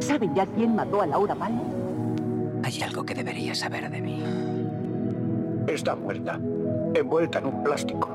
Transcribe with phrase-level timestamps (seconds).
[0.00, 1.64] ¿Saben ya quién mató a Laura Palmer?
[2.64, 4.24] Hay algo que debería saber de mí.
[5.68, 6.40] Está muerta,
[6.94, 8.08] envuelta en un plástico.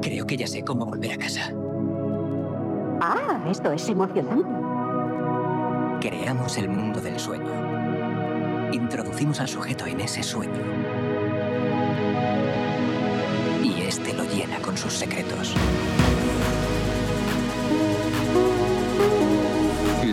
[0.00, 1.52] Creo que ya sé cómo volver a casa.
[3.00, 4.48] Ah, esto es emocionante.
[6.00, 8.72] Creamos el mundo del sueño.
[8.72, 10.60] Introducimos al sujeto en ese sueño.
[13.62, 15.54] Y este lo llena con sus secretos.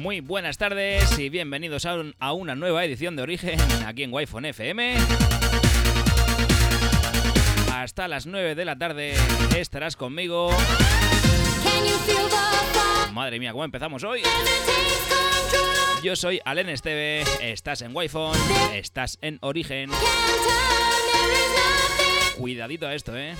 [0.00, 4.12] Muy buenas tardes y bienvenidos a, un- a una nueva edición de Origen aquí en
[4.12, 4.96] Wi-Fi FM.
[7.86, 9.14] Hasta las 9 de la tarde
[9.56, 10.50] estarás conmigo.
[13.12, 14.22] Madre mía, ¿cómo empezamos hoy?
[16.02, 19.90] Yo soy Alen Esteve, estás en Wi-Fi, estás en Origen.
[22.36, 23.36] Cuidadito a esto, ¿eh?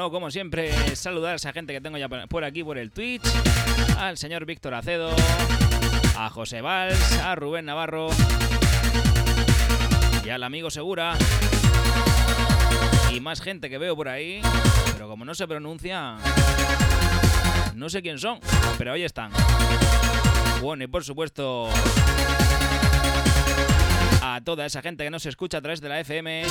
[0.00, 2.90] No, como siempre, saludar a esa gente que tengo ya por por aquí por el
[2.90, 3.20] Twitch,
[3.98, 5.10] al señor Víctor Acedo,
[6.16, 8.08] a José Valls, a Rubén Navarro
[10.24, 11.18] y al amigo Segura.
[13.12, 14.40] Y más gente que veo por ahí,
[14.94, 16.16] pero como no se pronuncia,
[17.74, 18.40] no sé quién son,
[18.78, 19.30] pero ahí están.
[20.62, 21.68] Bueno, y por supuesto,
[24.22, 26.44] a toda esa gente que nos escucha a través de la FM.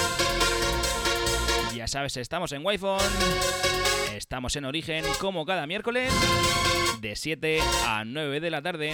[1.75, 6.11] Ya sabes, estamos en Wi-Fi, estamos en Origen como cada miércoles
[6.99, 8.91] de 7 a 9 de la tarde.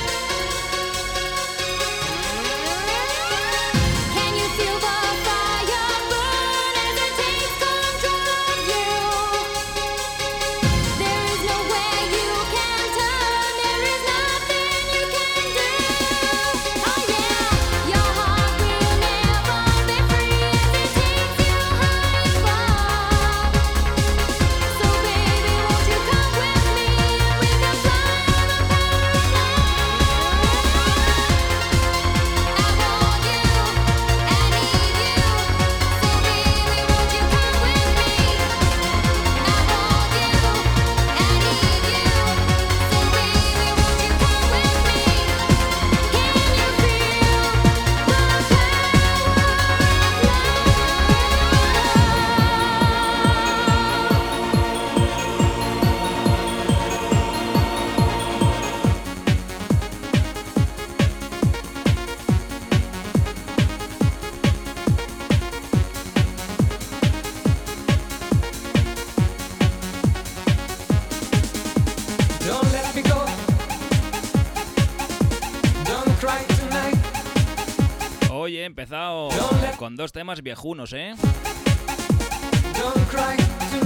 [80.06, 81.16] dos temas viejunos, ¿eh?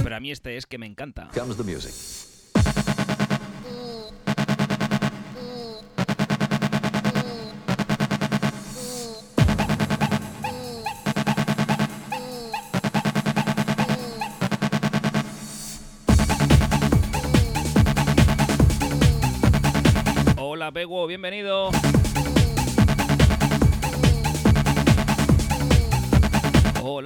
[0.02, 1.30] Pero a mí este es que me encanta.
[1.32, 2.19] Comes the music.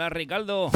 [0.09, 0.71] Ricardo.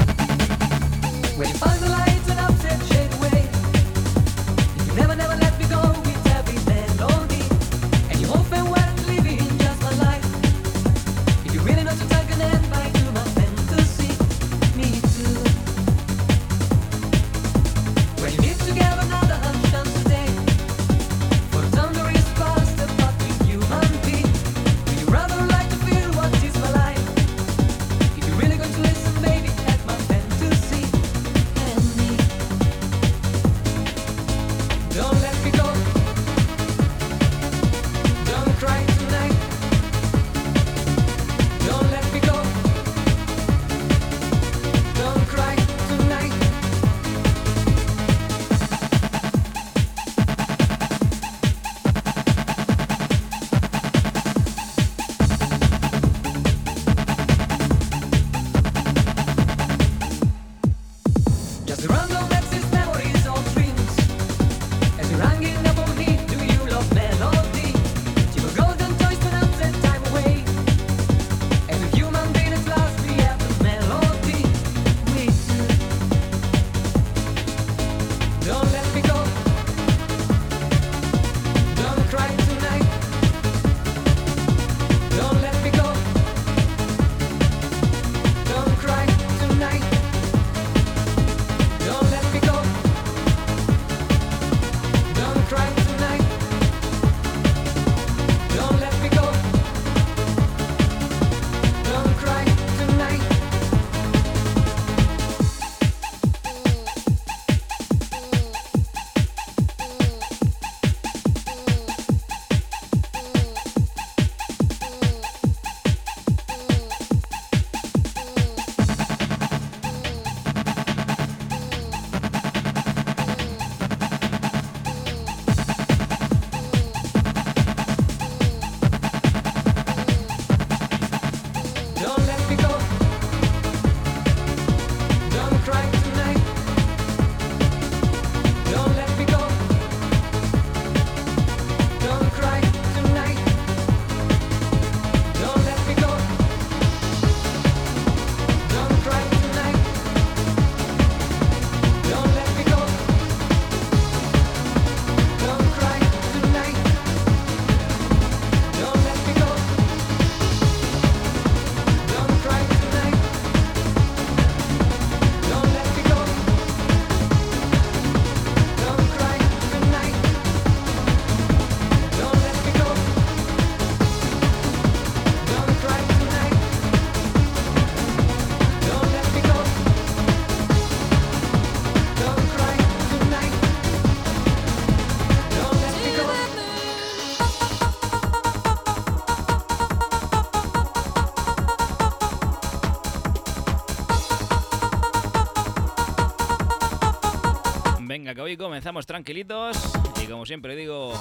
[198.48, 201.12] hoy comenzamos tranquilitos y como siempre digo,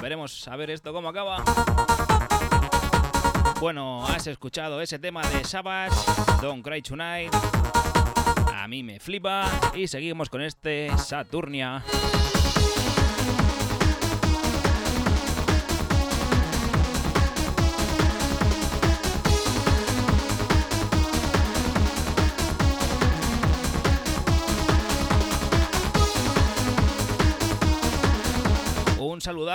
[0.00, 1.42] veremos a ver esto cómo acaba.
[3.60, 5.96] Bueno, has escuchado ese tema de Savage,
[6.40, 7.34] Don't Cry Tonight.
[8.54, 11.82] A mí me flipa y seguimos con este Saturnia.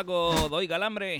[0.03, 1.19] Doy calambre.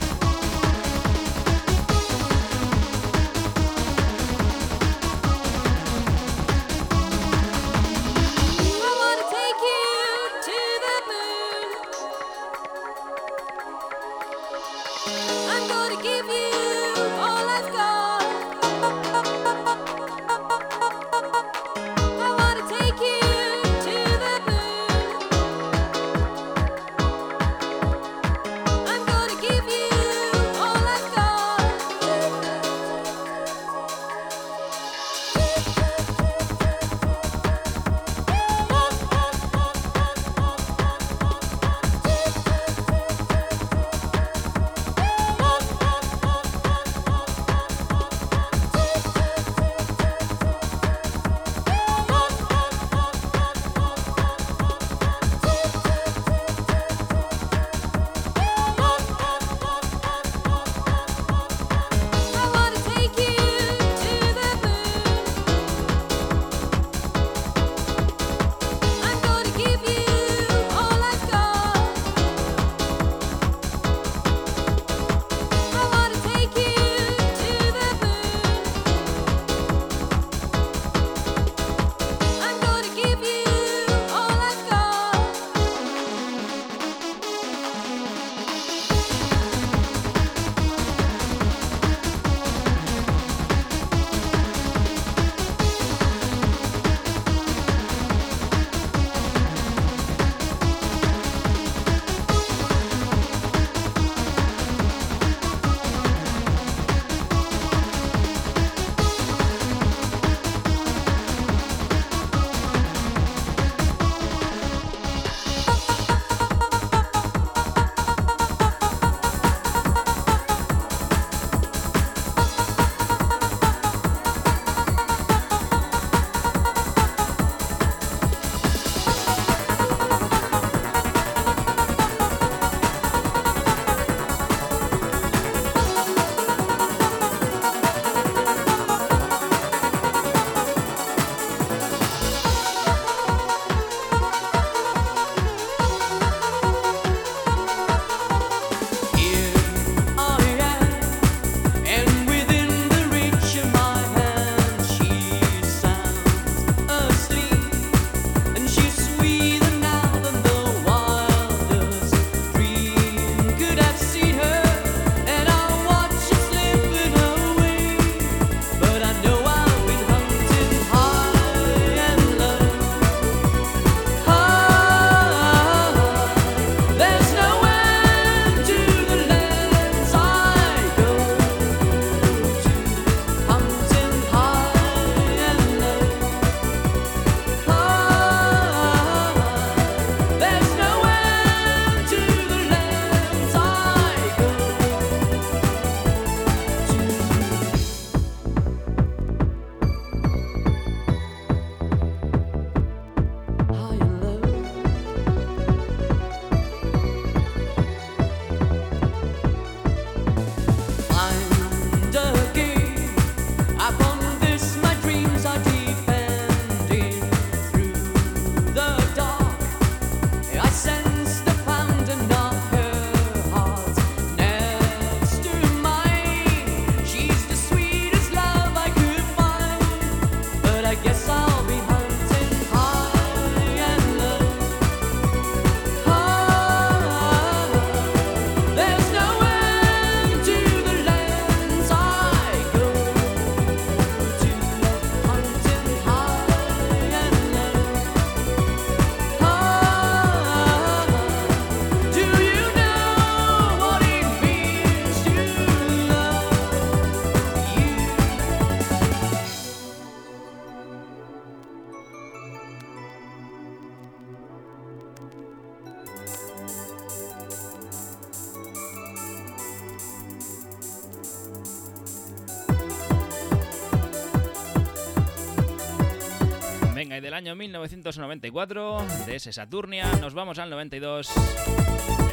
[277.42, 281.28] año 1994, de ese Saturnia, nos vamos al 92,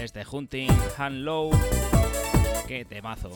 [0.02, 1.50] este Hunting Han Low.
[2.66, 3.30] ¡Qué temazo!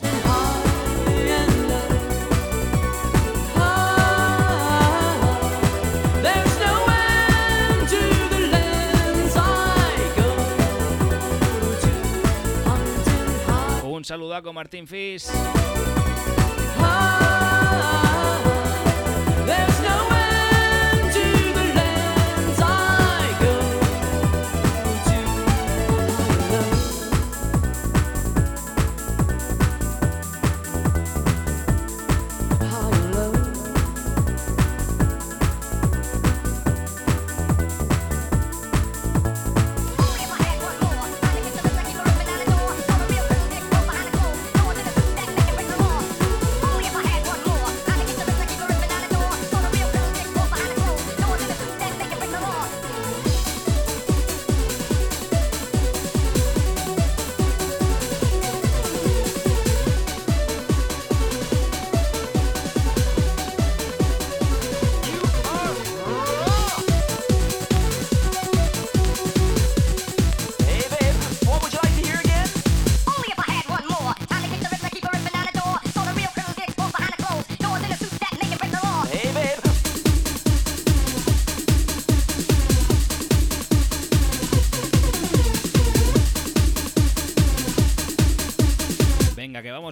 [13.83, 15.31] Un saludaco Martín Fis.
[19.47, 20.12] there's no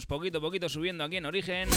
[0.08, 1.68] poquito a poquito subiendo aquí en Origen.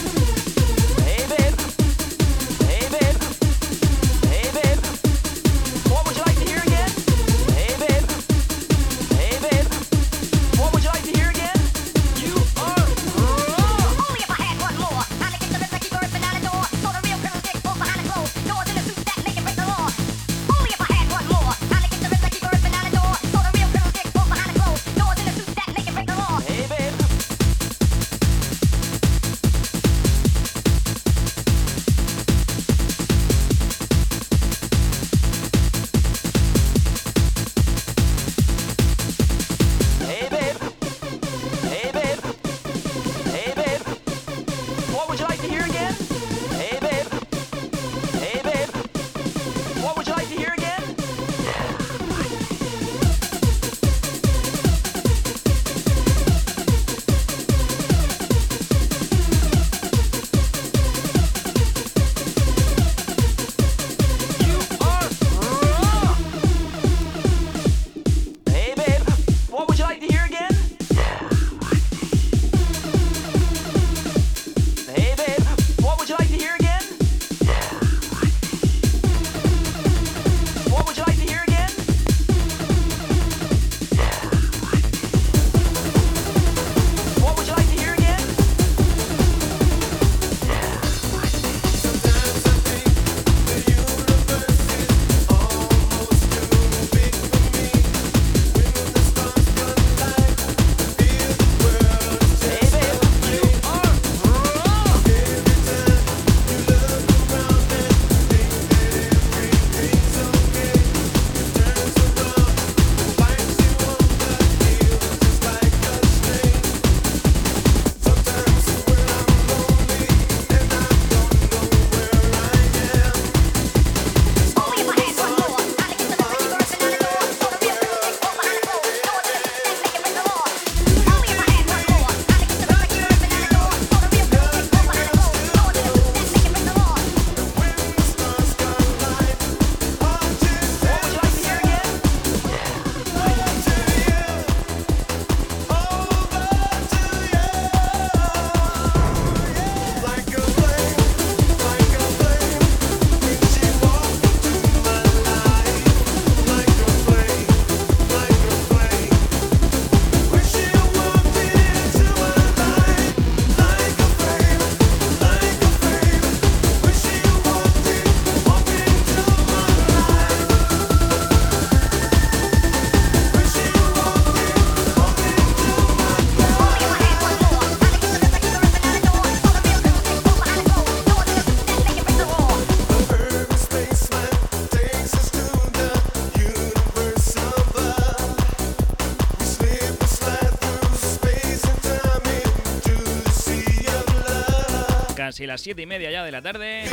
[195.35, 196.85] Pues casi las 7 y media ya de la tarde.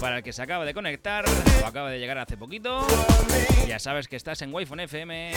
[0.00, 1.24] Para el que se acaba de conectar
[1.62, 2.84] o acaba de llegar hace poquito,
[3.68, 5.30] ya sabes que estás en Wi-Fi FM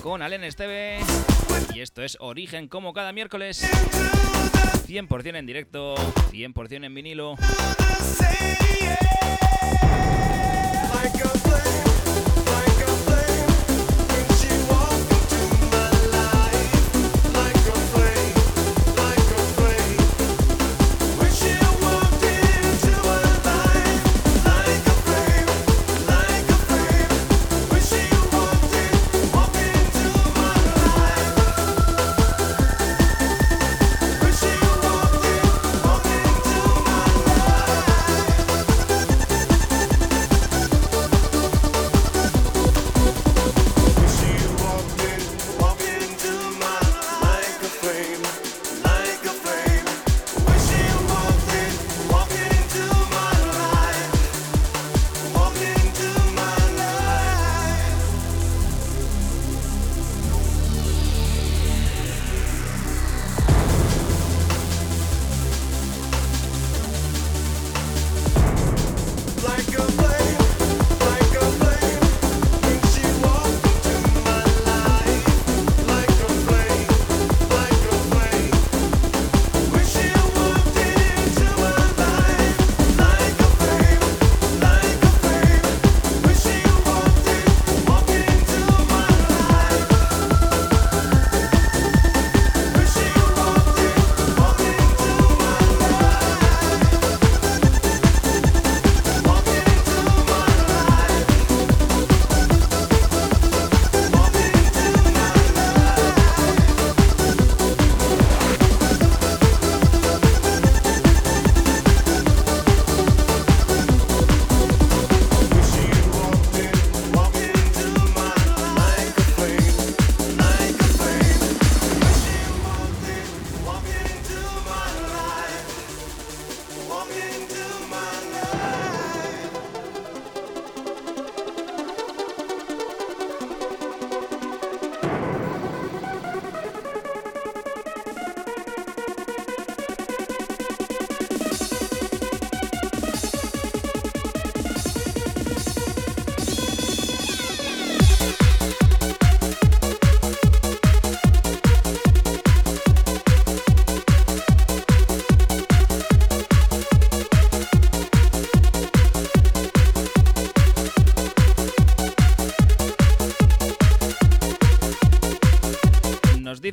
[0.00, 1.00] con Alen Esteve.
[1.74, 3.68] Y esto es Origen como cada miércoles.
[4.86, 5.96] 100% en directo,
[6.30, 7.34] 100% en vinilo.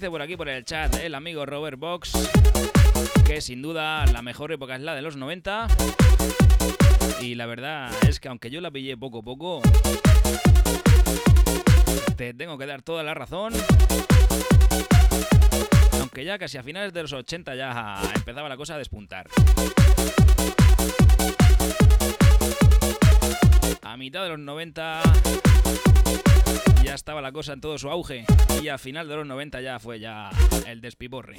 [0.10, 2.12] Por aquí por el chat el amigo Robert Box
[3.26, 5.68] que sin duda la mejor época es la de los 90.
[7.22, 9.62] Y la verdad es que aunque yo la pillé poco a poco,
[12.16, 13.54] te tengo que dar toda la razón.
[16.00, 19.28] Aunque ya casi a finales de los 80 ya empezaba la cosa a despuntar.
[23.82, 25.02] A mitad de los 90
[26.84, 28.26] ya estaba la cosa en todo su auge
[28.62, 30.30] y a final de los 90 ya fue ya
[30.68, 31.38] el despiporre.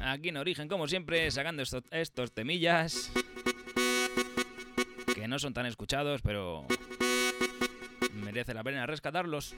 [0.00, 3.10] Aquí en Origen, como siempre, sacando estos, estos temillas
[5.14, 6.66] que no son tan escuchados, pero
[8.32, 9.54] merece la pena rescatarlos.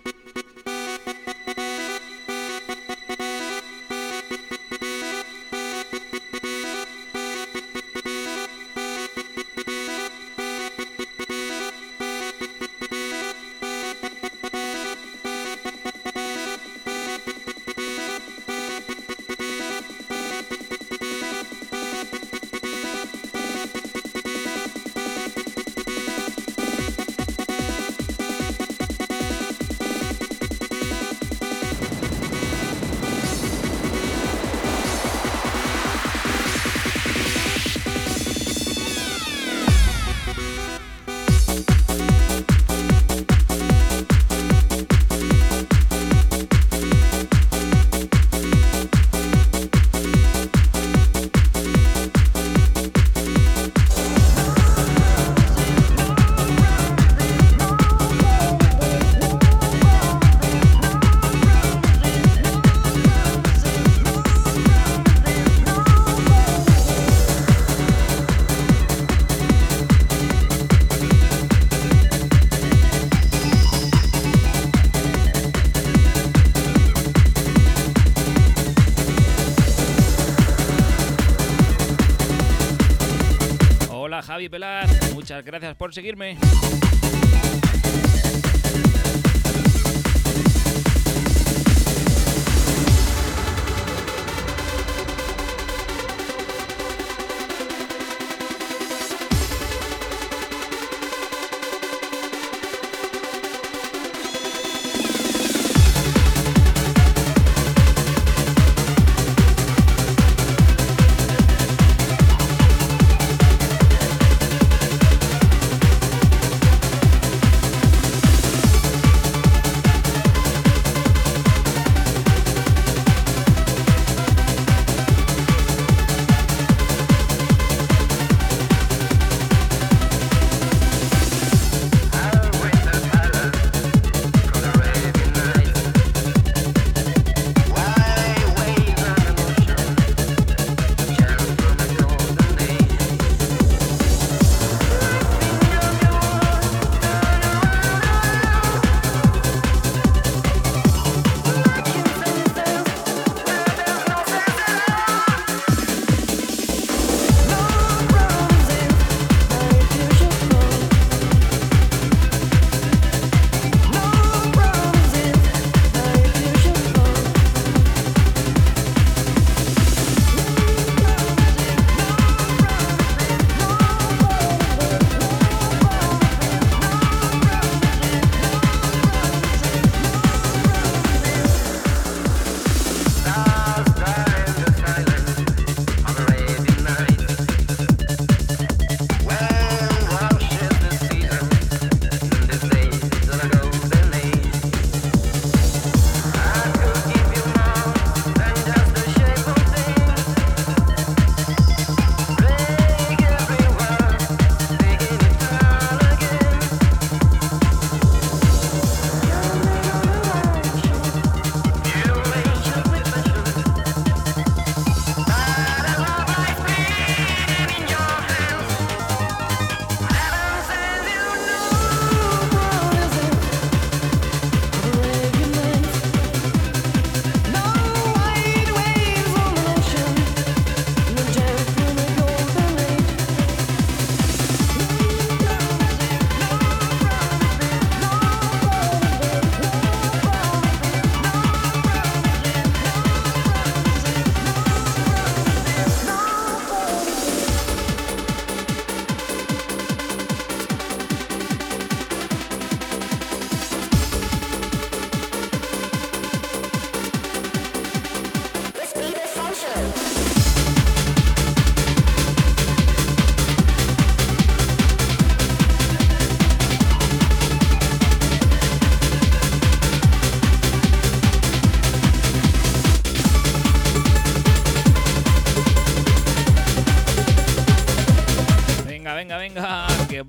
[85.14, 86.36] Muchas gracias por seguirme.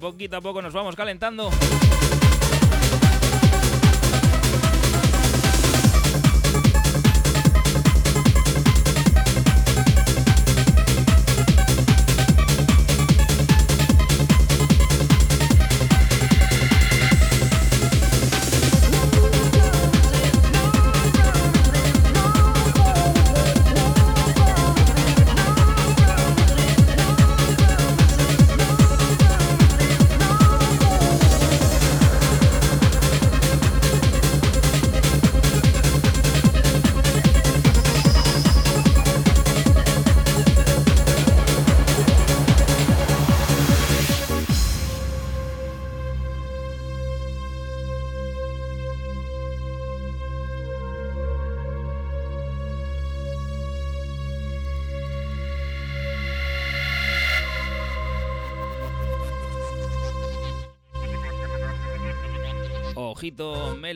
[0.05, 1.49] Poquito a poco nos vamos calentando.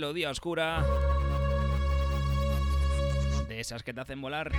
[0.10, 0.84] Melodía oscura.
[3.48, 4.52] De esas que te hacen volar.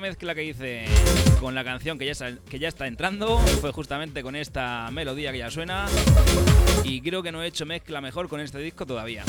[0.00, 0.84] Mezcla que hice
[1.40, 5.38] con la canción que ya, que ya está entrando fue justamente con esta melodía que
[5.38, 5.86] ya suena.
[6.84, 9.24] Y creo que no he hecho mezcla mejor con este disco todavía.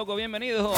[0.00, 0.69] Loco, bienvenido.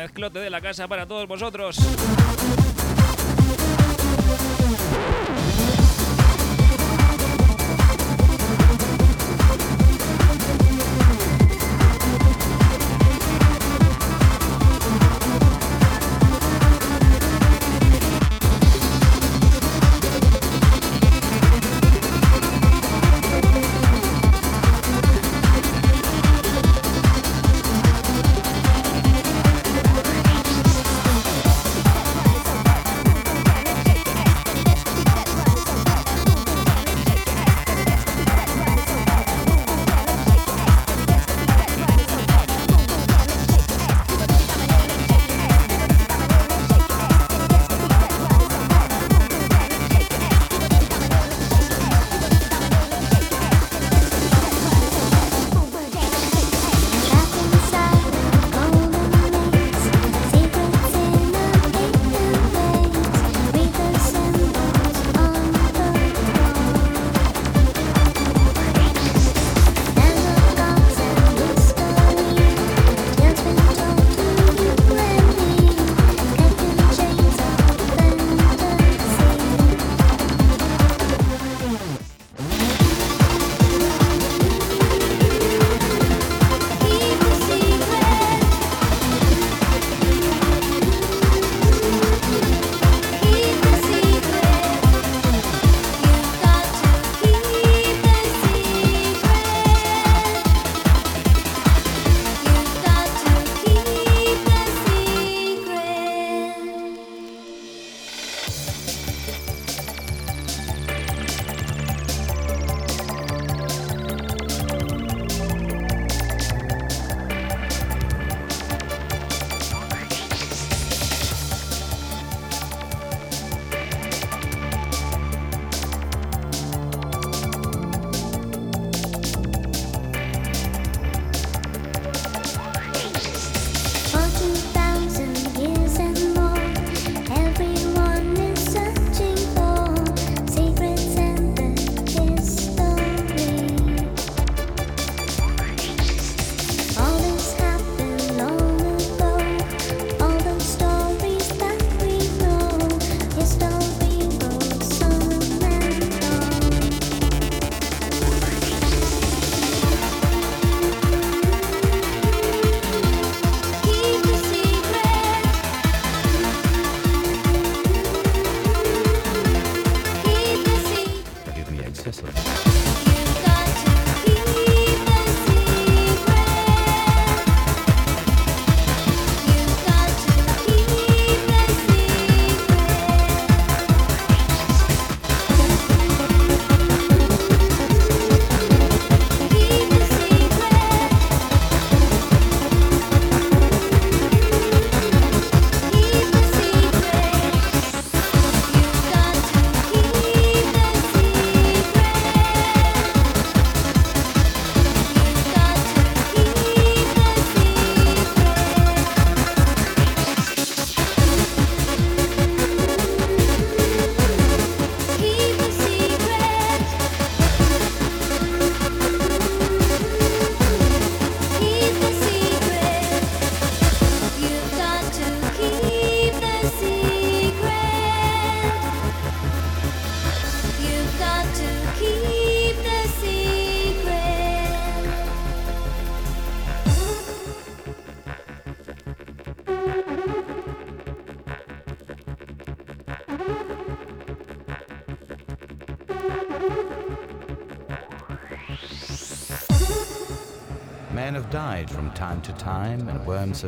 [0.00, 1.76] Mezclote de la casa para todos vosotros.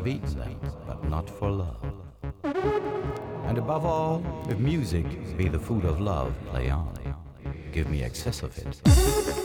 [0.06, 1.92] Eaten them, but not for love.
[3.46, 5.06] And above all, if music
[5.36, 6.94] be the food of love, play on.
[7.72, 9.41] Give me excess of it.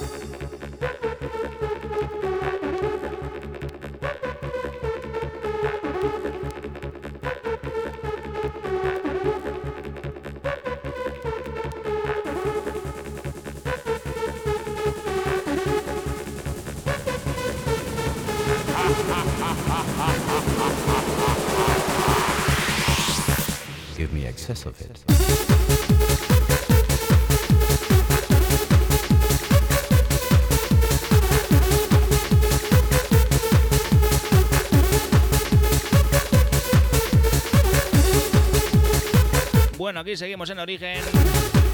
[39.78, 41.01] Bueno, aquí seguimos en origen.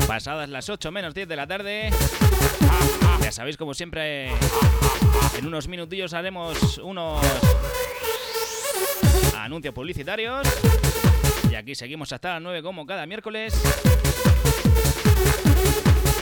[0.06, 1.90] Pasadas las 8 menos 10 de la tarde.
[3.22, 4.30] Ya sabéis, como siempre,
[5.38, 7.26] en unos minutillos haremos unos
[9.36, 10.48] anuncios publicitarios.
[11.54, 13.54] Y aquí seguimos hasta las 9 como cada miércoles.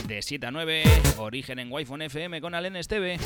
[0.06, 0.82] De 7 a 9,
[1.16, 3.16] origen en Wi-Fi FM con Alen Esteve.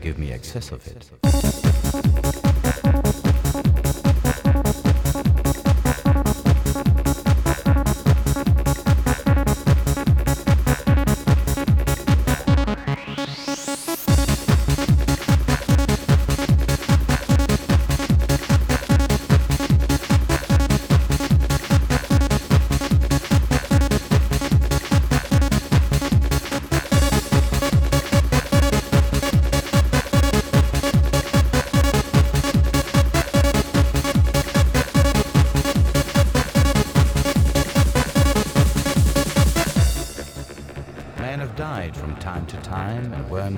[0.00, 2.45] Give me excess of it.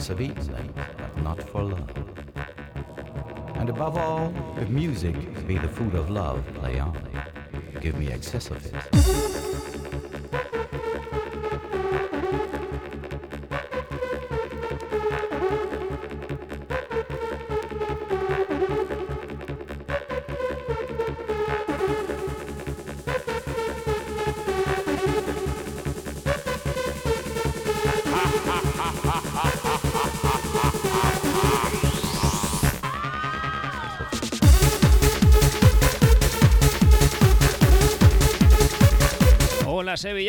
[0.09, 1.91] Worms have but not for love.
[3.57, 5.15] And above all, if music
[5.47, 6.97] be the food of love, play on.
[7.81, 9.28] Give me excess of it.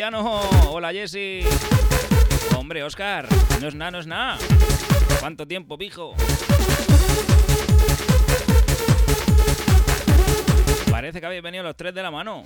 [0.02, 1.42] Hola, Jessy.
[2.56, 3.28] Hombre, Oscar.
[3.60, 4.38] No es nada, no es nada.
[5.20, 6.14] ¿Cuánto tiempo, pijo?
[10.90, 12.44] Parece que habéis venido los tres de la mano.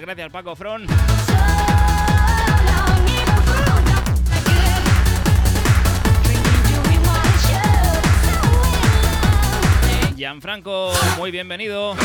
[0.00, 0.86] Gracias, Paco Fron.
[10.16, 11.96] Gianfranco, muy bienvenido.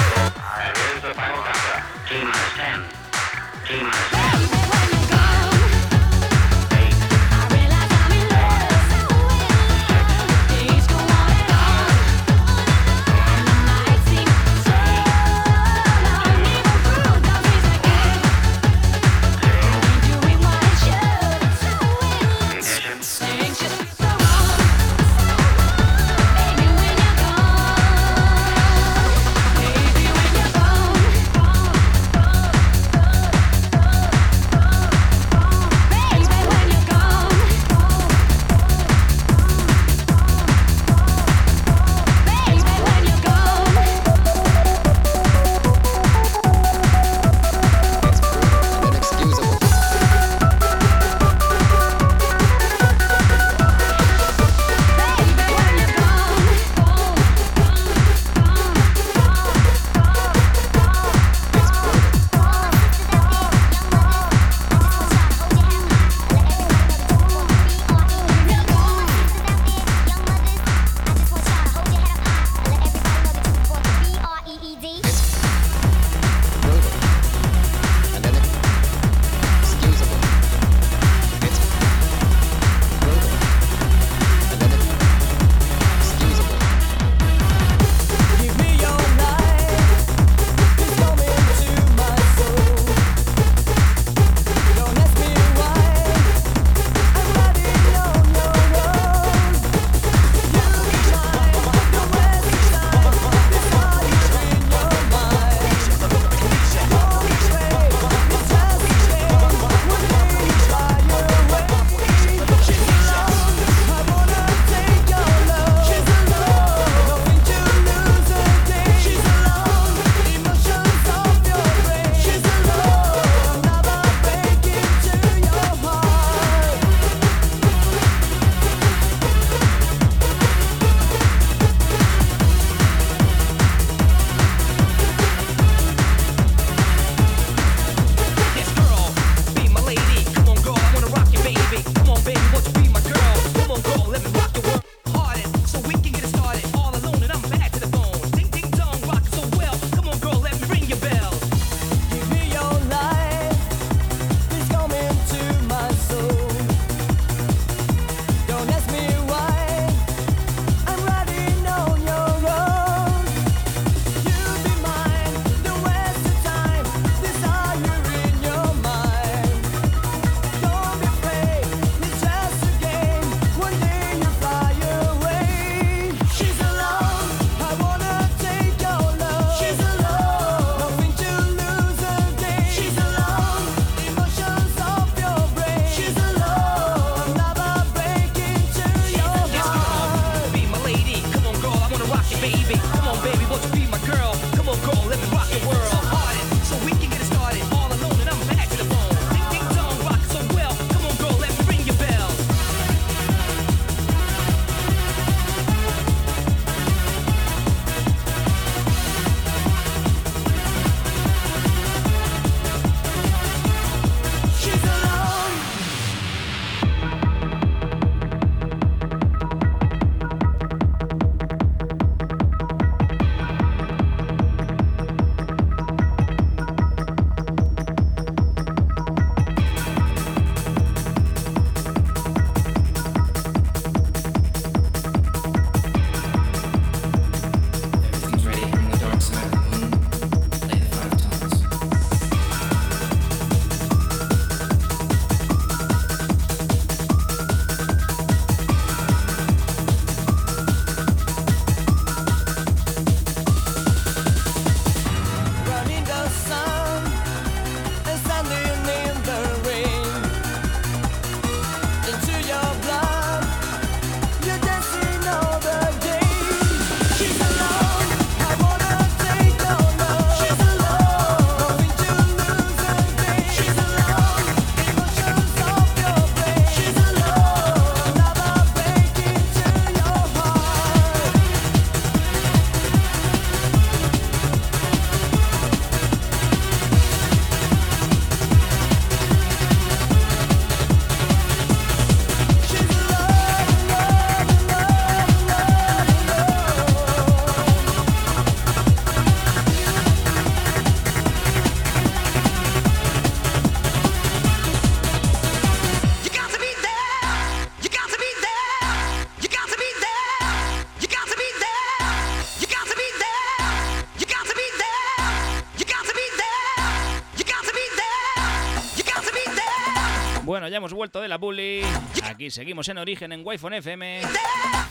[320.95, 321.81] Vuelto de la bully.
[322.23, 324.21] Aquí seguimos en origen en Wi-Fi FM.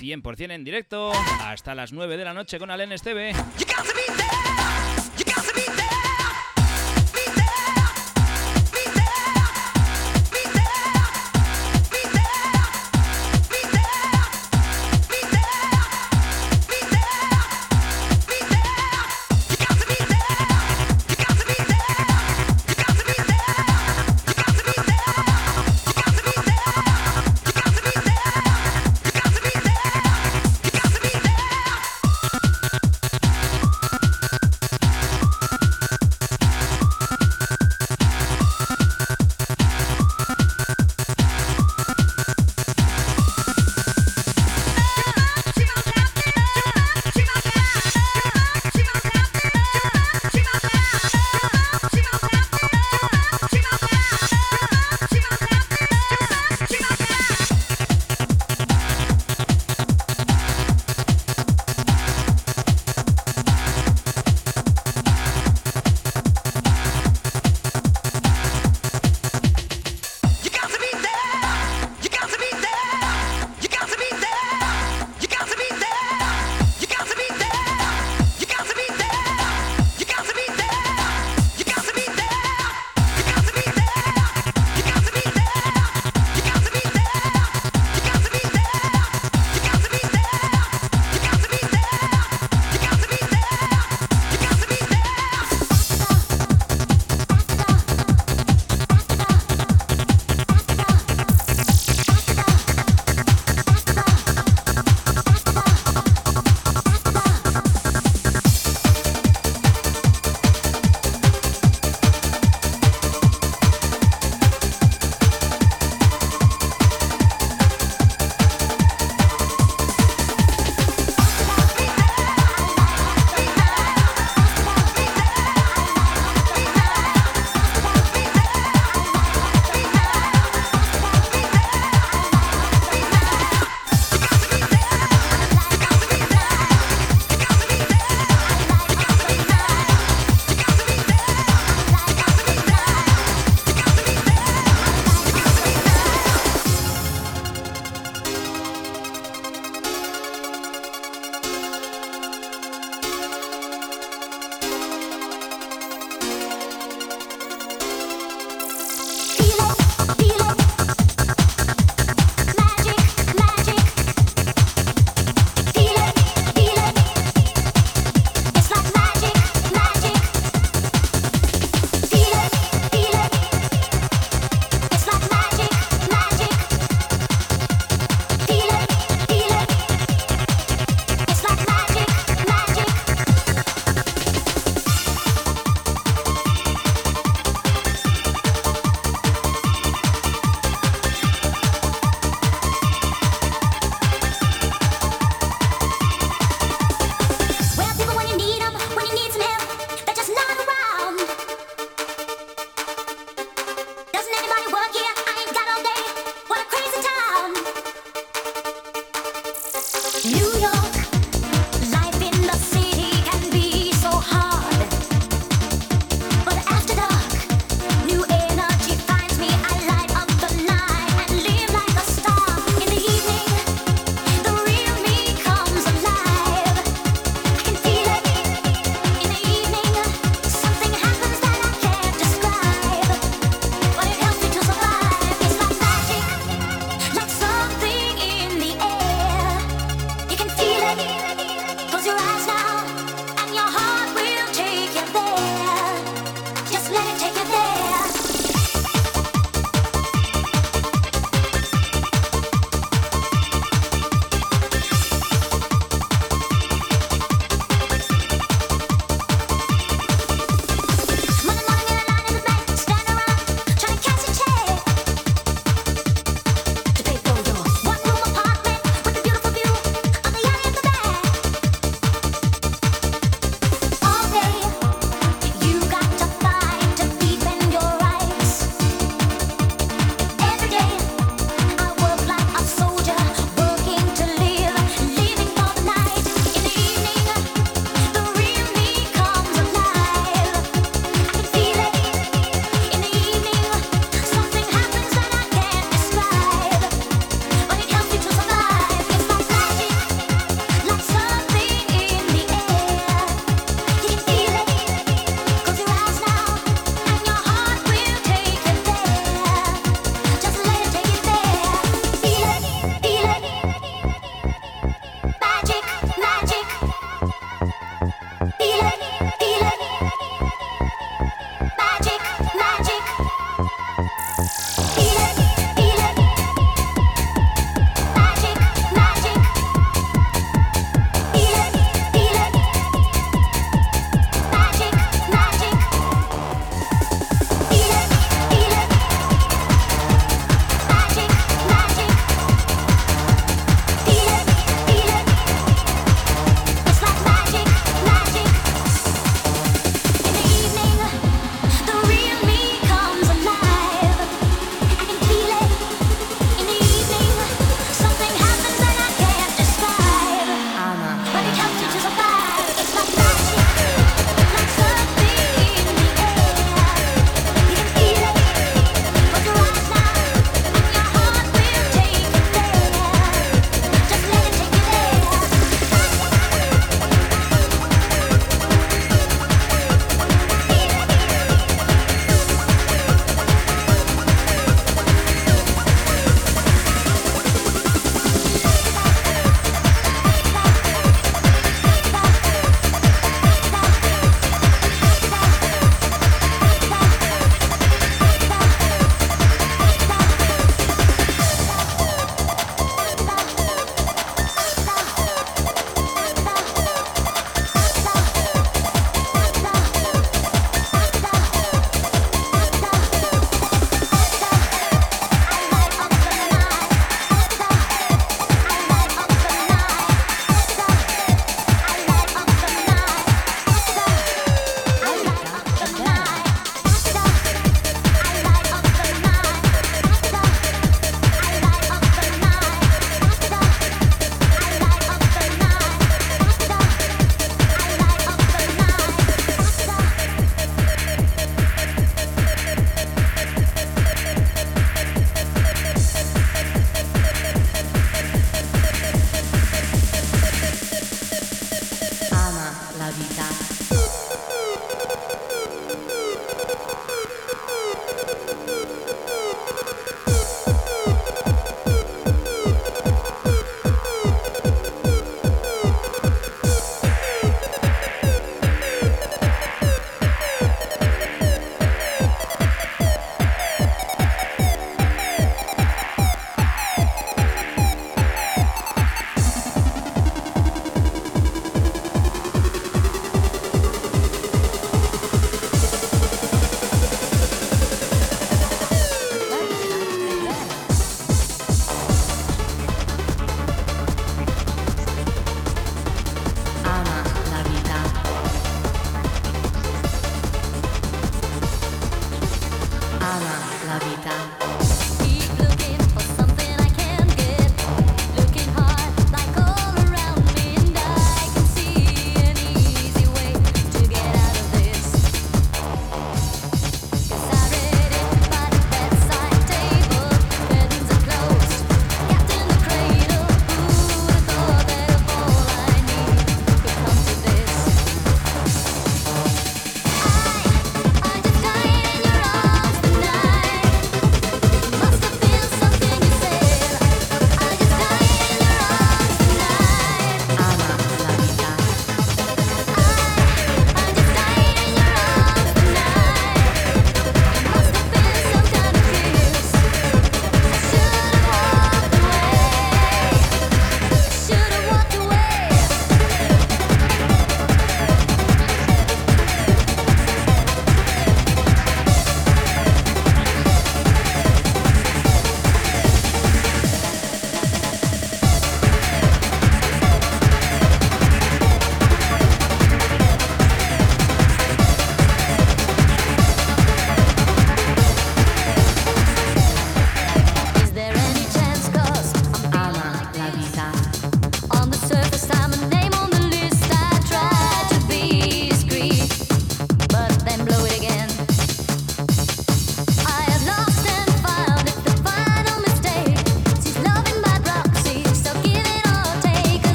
[0.00, 1.12] 100% en directo.
[1.40, 3.32] Hasta las 9 de la noche con Alen Esteve.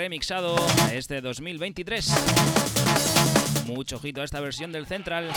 [0.00, 0.56] remixado
[0.94, 3.66] este 2023.
[3.66, 5.28] Mucho ojito a esta versión del Central.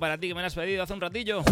[0.00, 1.44] para ti que me has pedido hace un ratillo.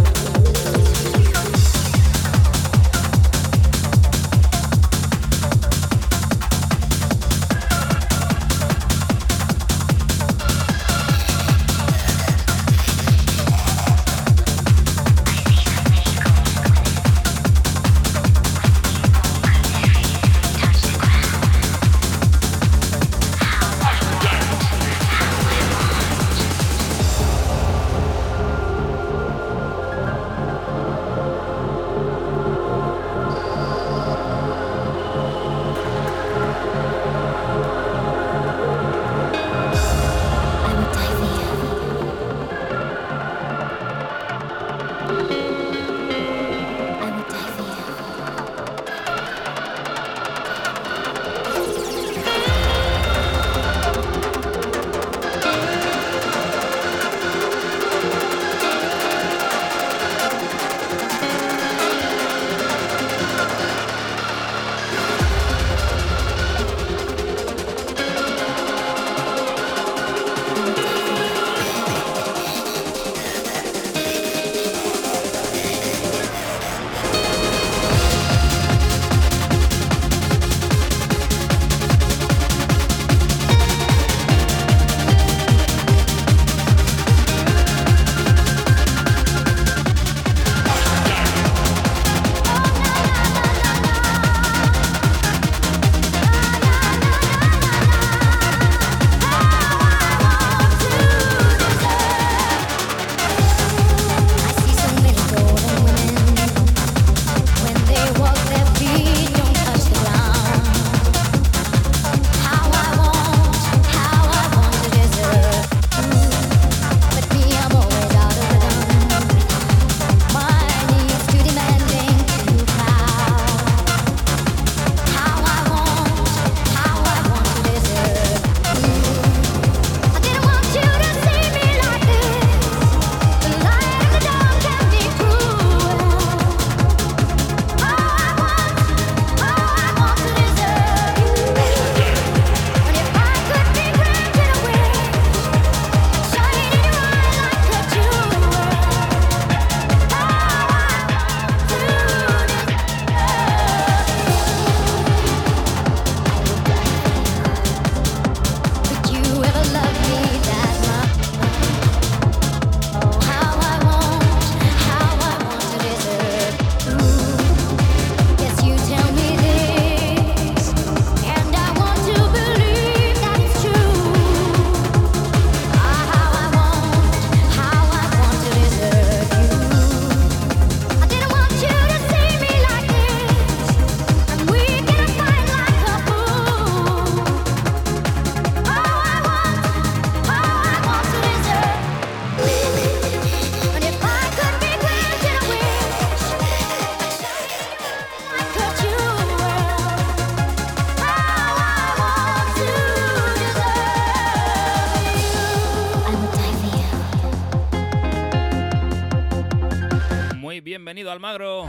[211.09, 211.67] Bienvenido Almagro.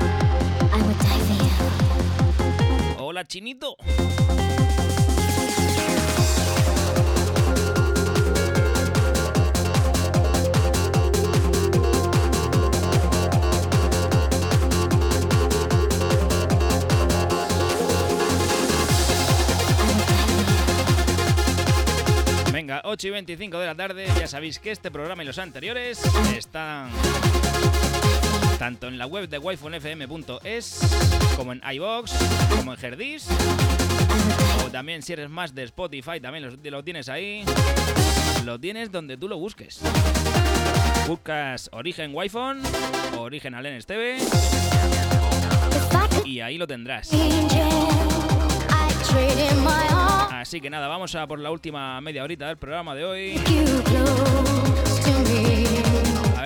[2.99, 3.75] Hola Chinito.
[22.51, 26.01] Venga, 8 y 25 de la tarde, ya sabéis que este programa y los anteriores
[26.35, 26.91] están
[28.69, 30.79] tanto en la web de wifonfm.es
[31.35, 32.13] como en iBox,
[32.55, 33.27] como en Herdis,
[34.63, 37.43] o también si eres más de Spotify, también lo, tienes ahí.
[38.45, 39.79] Lo tienes donde tú lo busques.
[41.07, 42.29] Buscas Origen wi
[43.17, 44.19] Origen Alenes TV
[46.23, 47.09] y ahí lo tendrás.
[50.29, 53.41] Así que nada, vamos a por la última media horita del programa de hoy.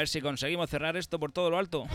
[0.03, 1.87] Ver si conseguimos cerrar esto por todo lo alto.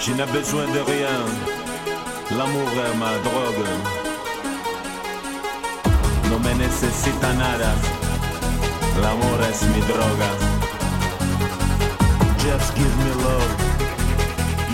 [0.00, 1.18] Je n'ai besoin de rien.
[2.36, 3.68] L'amour est ma drogue.
[6.28, 7.72] No me necesita nada.
[9.00, 10.30] L'amor es mi droga.
[12.38, 13.54] Just give me love.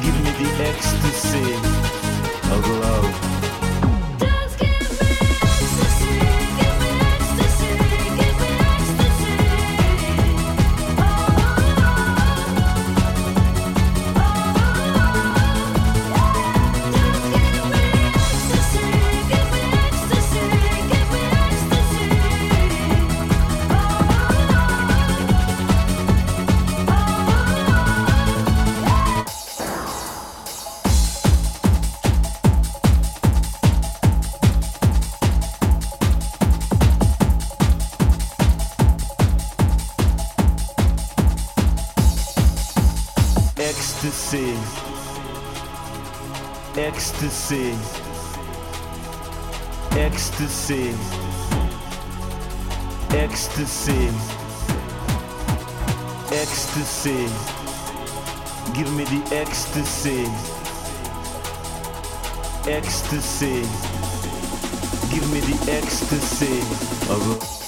[0.02, 1.52] Give me the ecstasy
[2.52, 3.43] of love.
[47.44, 47.76] Ecstasy.
[49.98, 50.94] Ecstasy.
[53.10, 54.08] Ecstasy.
[56.32, 57.28] Ecstasy.
[58.72, 60.24] Give me the ecstasy.
[62.66, 63.60] Ecstasy.
[65.12, 66.60] Give me the ecstasy
[67.12, 67.63] of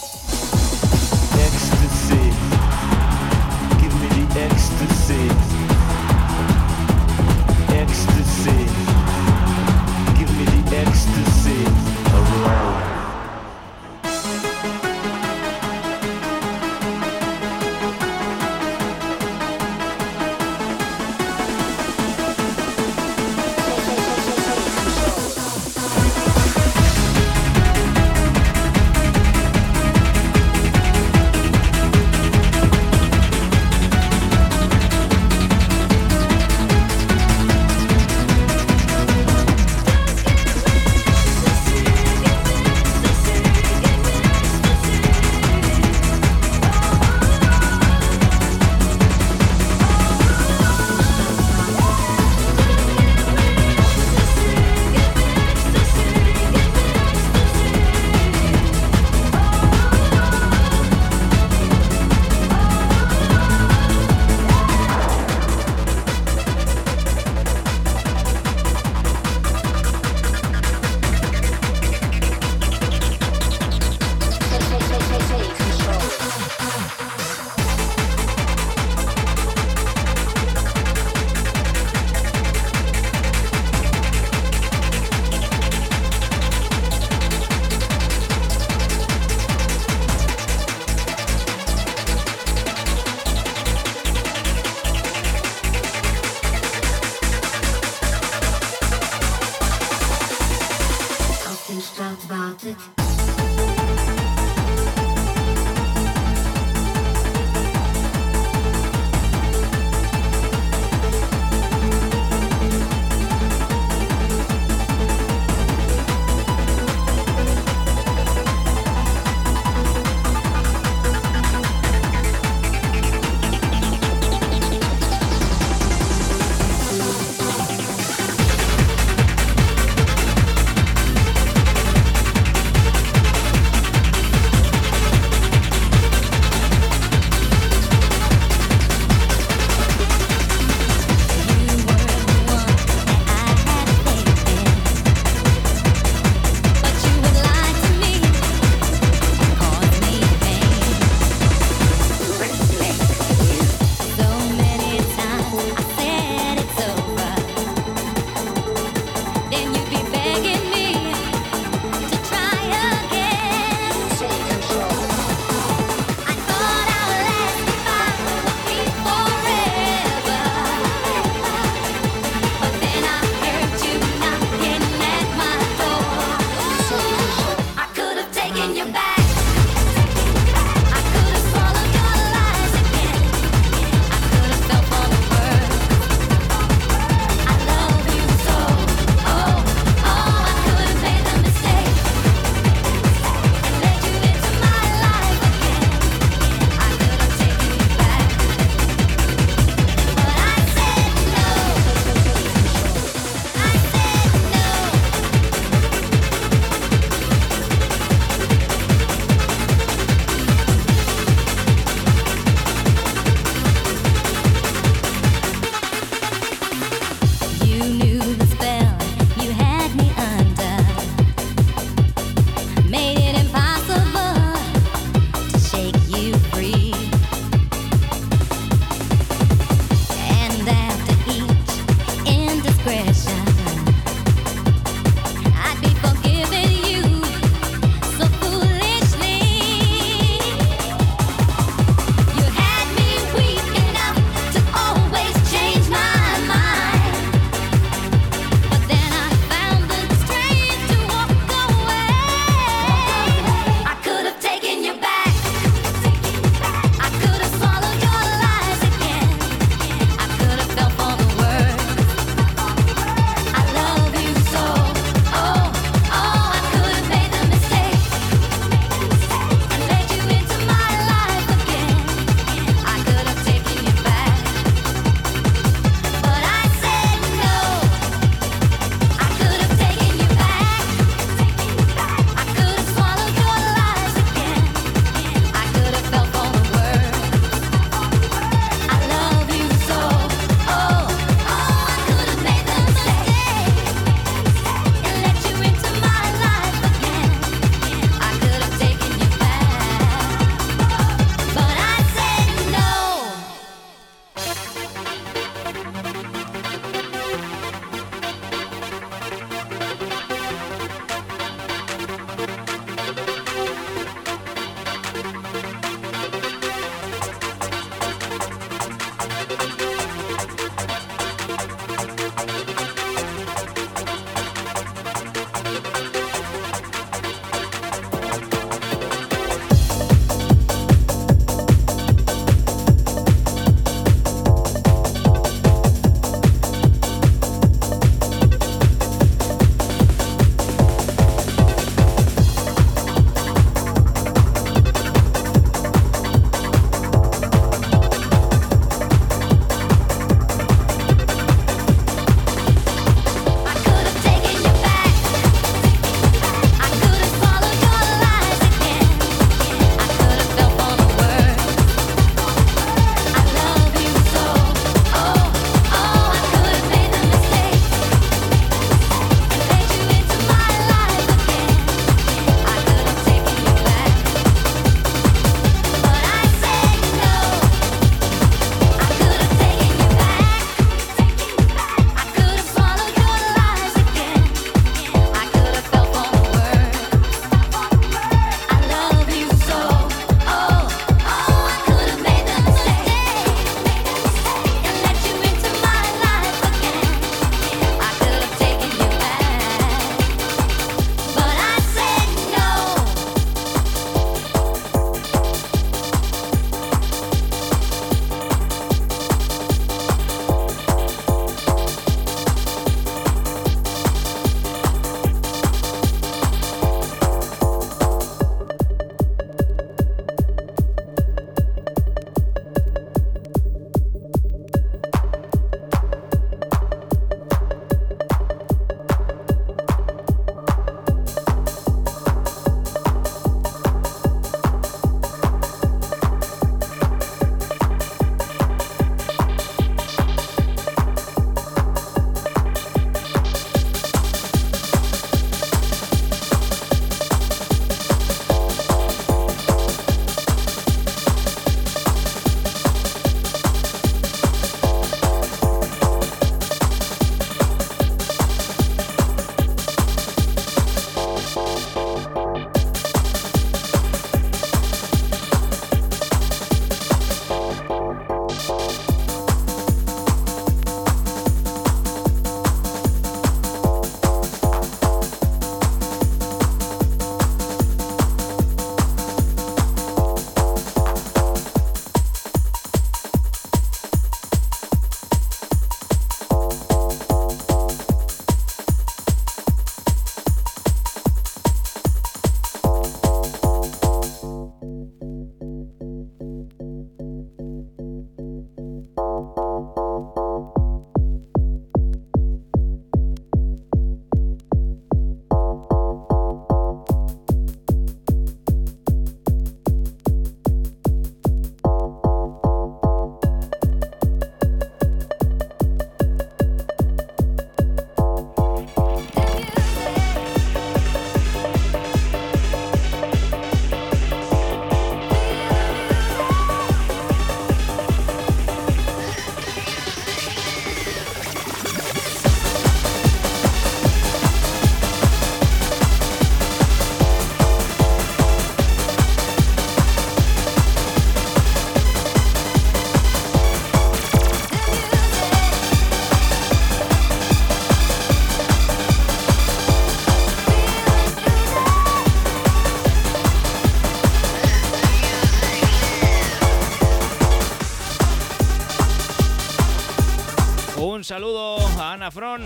[561.26, 562.64] saludo a Ana Fron.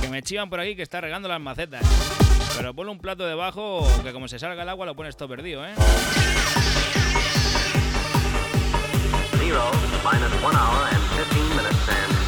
[0.00, 1.82] Que me chivan por aquí que está regando las macetas.
[2.56, 5.66] Pero ponle un plato debajo que como se salga el agua lo pones todo perdido,
[5.66, 5.74] ¿eh?
[9.38, 9.64] Zero,
[10.04, 11.02] minus one hour and
[11.32, 12.23] 15 minutes and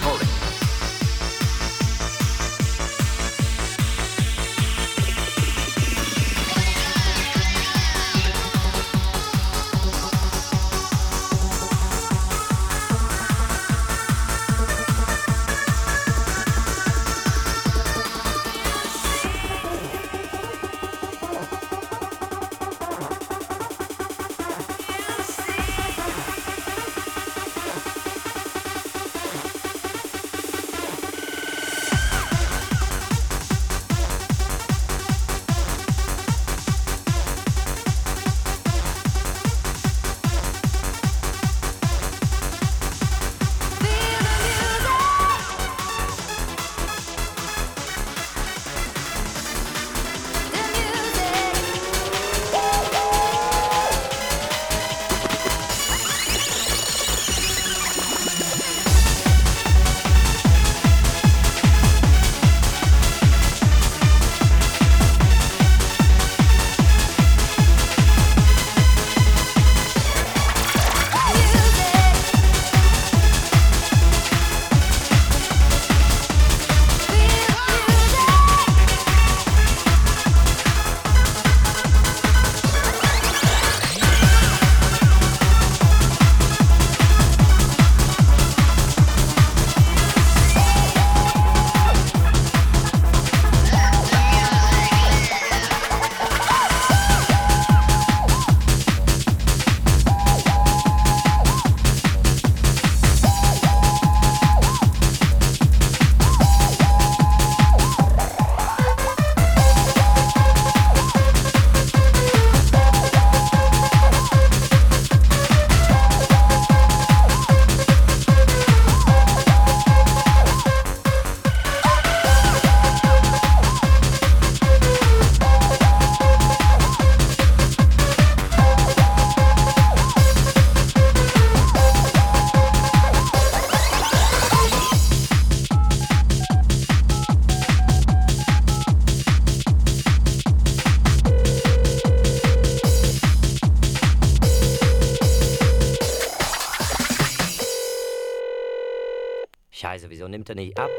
[150.54, 150.90] nicht ab?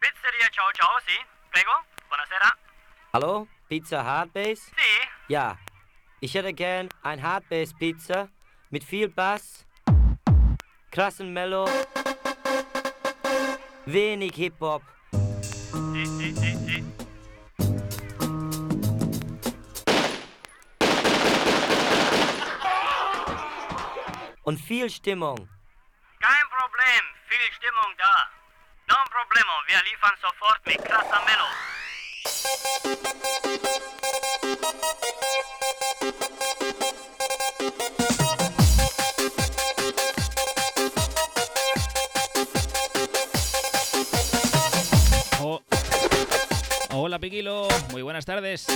[0.00, 1.18] Pizzeria Ciao Ciao, sì?
[1.50, 1.70] Prego,
[2.08, 2.56] buonasera.
[3.12, 3.46] Hallo?
[3.68, 4.56] Pizza Hardbase?
[4.56, 5.08] Sì?
[5.28, 5.56] Ja.
[6.20, 8.28] Ich hätte gern ein Hardbase Pizza
[8.70, 9.66] mit viel Bass,
[10.90, 11.68] krassen Mellow,
[13.86, 14.82] wenig Hip-Hop.
[24.52, 25.48] Und viel Stimmung.
[26.20, 28.28] Kein Problem, viel Stimmung da.
[28.86, 31.48] Non problemo, wir liefern sofort mit krasser Mello.
[45.40, 45.62] Oh.
[46.90, 48.66] Hola Piquilo, muy buenas tardes.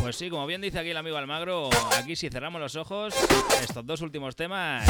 [0.00, 3.14] Pues sí, como bien dice aquí el amigo Almagro, aquí si cerramos los ojos,
[3.62, 4.84] estos dos últimos temas,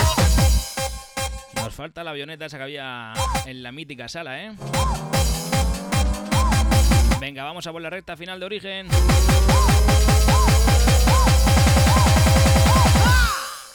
[1.56, 3.12] nos falta la avioneta esa que había
[3.44, 4.52] en la mítica sala, ¿eh?
[7.20, 8.88] Venga, vamos a por la recta final de origen.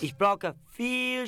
[0.02, 1.28] Ich brauche viel.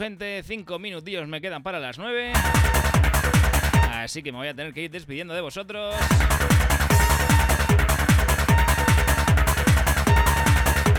[0.00, 2.32] Gente, cinco minutillos me quedan para las 9.
[3.92, 5.94] Así que me voy a tener que ir despidiendo de vosotros.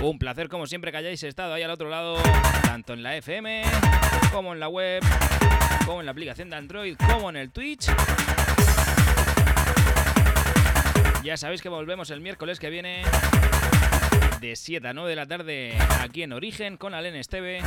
[0.03, 2.17] Un placer como siempre que hayáis estado ahí al otro lado,
[2.63, 3.63] tanto en la FM,
[4.31, 5.03] como en la web,
[5.87, 7.87] como en la aplicación de Android, como en el Twitch.
[11.23, 13.01] Ya sabéis que volvemos el miércoles que viene
[14.41, 17.63] de 7 a 9 de la tarde aquí en Origen con Alen Esteve.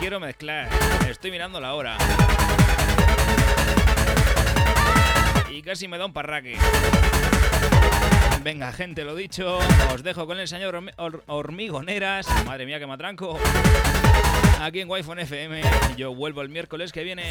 [0.00, 0.68] Quiero mezclar.
[1.08, 1.96] Estoy mirando la hora.
[5.50, 6.56] Y casi me da un parraque.
[8.42, 9.58] Venga, gente, lo dicho.
[9.94, 12.26] Os dejo con el señor Hormi- Hor- Hormigoneras.
[12.46, 13.38] Madre mía, que me atranco.
[14.62, 15.60] Aquí en Wi-Fi FM.
[15.96, 17.28] Yo vuelvo el miércoles que viene.